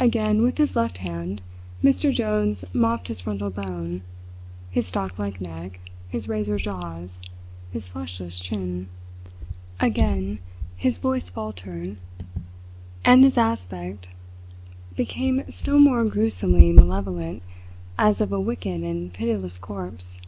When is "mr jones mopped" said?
1.84-3.06